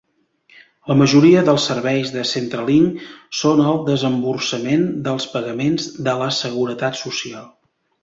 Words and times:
La 0.91 0.95
majoria 1.01 1.43
dels 1.49 1.67
serveis 1.71 2.13
de 2.15 2.23
Centrelink 2.31 3.05
són 3.41 3.63
el 3.75 3.79
desemborsament 3.93 4.89
dels 5.11 5.31
pagaments 5.37 5.89
de 6.11 6.21
la 6.25 6.35
seguretat 6.43 7.03
social. 7.07 7.51